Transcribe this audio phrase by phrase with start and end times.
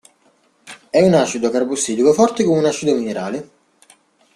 [0.89, 3.49] È un acido carbossilico forte come un acido minerale.